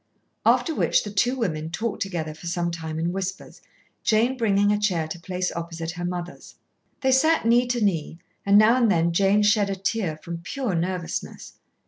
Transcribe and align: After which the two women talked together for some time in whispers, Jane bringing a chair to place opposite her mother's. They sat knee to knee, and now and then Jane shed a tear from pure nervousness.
After 0.47 0.73
which 0.73 1.03
the 1.03 1.11
two 1.11 1.35
women 1.35 1.69
talked 1.69 2.01
together 2.01 2.33
for 2.33 2.47
some 2.47 2.71
time 2.71 2.97
in 2.97 3.11
whispers, 3.13 3.61
Jane 4.03 4.35
bringing 4.35 4.71
a 4.71 4.79
chair 4.79 5.07
to 5.07 5.19
place 5.19 5.51
opposite 5.55 5.91
her 5.91 6.05
mother's. 6.05 6.55
They 7.01 7.11
sat 7.11 7.45
knee 7.45 7.67
to 7.67 7.85
knee, 7.85 8.17
and 8.43 8.57
now 8.57 8.77
and 8.77 8.89
then 8.89 9.11
Jane 9.13 9.43
shed 9.43 9.69
a 9.69 9.75
tear 9.75 10.17
from 10.17 10.39
pure 10.41 10.73
nervousness. 10.73 11.53